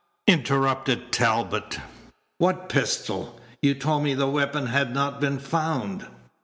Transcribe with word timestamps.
interrupted 0.27 1.11
Talbot. 1.11 1.77
"What 2.39 2.69
pistol? 2.69 3.39
You 3.61 3.75
told 3.75 4.01
me 4.01 4.15
the 4.15 4.25
weapon 4.25 4.65
had 4.65 4.91
not 4.95 5.21
been 5.21 5.37
found." 5.37 6.07